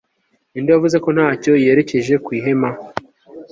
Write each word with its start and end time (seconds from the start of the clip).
Ninde 0.51 0.69
wavuze 0.75 0.97
ko 1.05 1.09
ntacyo 1.15 1.51
yerekeje 1.63 2.13
ku 2.25 2.29
ihema 2.37 2.69